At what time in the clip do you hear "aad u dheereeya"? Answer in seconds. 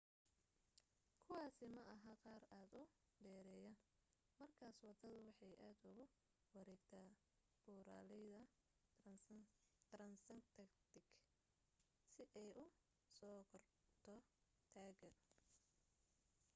2.59-3.71